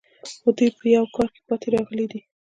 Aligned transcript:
خو 0.39 0.49
دوی 0.57 0.69
په 0.77 0.83
یوه 0.95 1.07
کار 1.15 1.27
کې 1.33 1.41
پاتې 1.47 1.67
راغلي 1.75 2.05
دي 2.11 2.19